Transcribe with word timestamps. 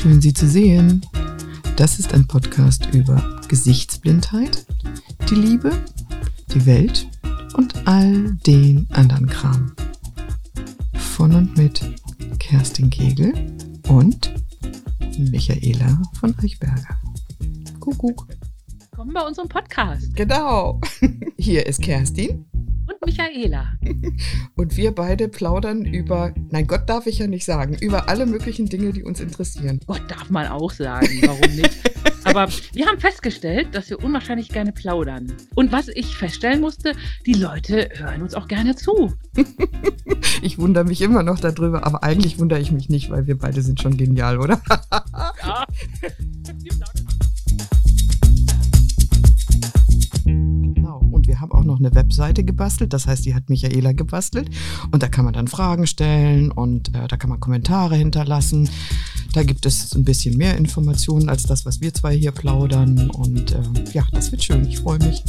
Schön, 0.00 0.20
Sie 0.20 0.32
zu 0.32 0.46
sehen. 0.46 1.04
Das 1.74 1.98
ist 1.98 2.14
ein 2.14 2.24
Podcast 2.28 2.86
über 2.94 3.40
Gesichtsblindheit, 3.48 4.64
die 5.28 5.34
Liebe, 5.34 5.72
die 6.54 6.66
Welt 6.66 7.08
und 7.54 7.84
all 7.84 8.36
den 8.46 8.86
anderen 8.92 9.26
Kram. 9.26 9.72
Von 10.94 11.34
und 11.34 11.58
mit 11.58 11.82
Kerstin 12.38 12.90
Kegel 12.90 13.34
und 13.88 14.32
Michaela 15.18 16.00
von 16.20 16.32
Eichberger. 16.38 16.96
Kuckuck. 17.80 18.28
Willkommen 18.78 19.12
bei 19.12 19.26
unserem 19.26 19.48
Podcast. 19.48 20.14
Genau. 20.14 20.80
Hier 21.36 21.66
ist 21.66 21.82
Kerstin. 21.82 22.44
Und 22.88 23.04
Michaela. 23.04 23.74
Und 24.56 24.76
wir 24.76 24.94
beide 24.94 25.28
plaudern 25.28 25.84
über, 25.84 26.32
nein, 26.50 26.66
Gott 26.66 26.88
darf 26.88 27.06
ich 27.06 27.18
ja 27.18 27.26
nicht 27.26 27.44
sagen, 27.44 27.76
über 27.80 28.08
alle 28.08 28.26
möglichen 28.26 28.66
Dinge, 28.66 28.92
die 28.92 29.04
uns 29.04 29.20
interessieren. 29.20 29.80
Gott 29.86 30.02
darf 30.08 30.30
man 30.30 30.46
auch 30.48 30.70
sagen, 30.70 31.08
warum 31.24 31.54
nicht? 31.54 31.76
Aber 32.24 32.48
wir 32.72 32.86
haben 32.86 32.98
festgestellt, 32.98 33.68
dass 33.72 33.88
wir 33.90 34.02
unwahrscheinlich 34.02 34.48
gerne 34.48 34.72
plaudern. 34.72 35.32
Und 35.54 35.72
was 35.72 35.88
ich 35.88 36.16
feststellen 36.16 36.60
musste, 36.60 36.92
die 37.24 37.34
Leute 37.34 37.88
hören 37.94 38.22
uns 38.22 38.34
auch 38.34 38.48
gerne 38.48 38.76
zu. 38.76 39.12
ich 40.42 40.58
wundere 40.58 40.84
mich 40.84 41.00
immer 41.00 41.22
noch 41.22 41.40
darüber, 41.40 41.86
aber 41.86 42.02
eigentlich 42.02 42.38
wundere 42.38 42.60
ich 42.60 42.72
mich 42.72 42.88
nicht, 42.88 43.10
weil 43.10 43.26
wir 43.26 43.38
beide 43.38 43.62
sind 43.62 43.80
schon 43.80 43.96
genial, 43.96 44.38
oder? 44.38 44.60
Noch 51.78 51.90
eine 51.90 51.94
Webseite 51.94 52.44
gebastelt. 52.44 52.92
Das 52.92 53.06
heißt, 53.06 53.24
die 53.24 53.34
hat 53.34 53.48
Michaela 53.48 53.92
gebastelt. 53.92 54.50
Und 54.90 55.02
da 55.02 55.08
kann 55.08 55.24
man 55.24 55.34
dann 55.34 55.48
Fragen 55.48 55.86
stellen 55.86 56.50
und 56.50 56.94
äh, 56.94 57.08
da 57.08 57.16
kann 57.16 57.30
man 57.30 57.40
Kommentare 57.40 57.96
hinterlassen. 57.96 58.68
Da 59.32 59.42
gibt 59.42 59.66
es 59.66 59.94
ein 59.94 60.04
bisschen 60.04 60.36
mehr 60.36 60.56
Informationen 60.56 61.28
als 61.28 61.42
das, 61.42 61.66
was 61.66 61.80
wir 61.80 61.92
zwei 61.94 62.16
hier 62.16 62.32
plaudern. 62.32 63.10
Und 63.10 63.52
äh, 63.52 63.62
ja, 63.92 64.04
das 64.12 64.32
wird 64.32 64.42
schön. 64.42 64.66
Ich 64.66 64.78
freue 64.78 64.98
mich. 64.98 65.22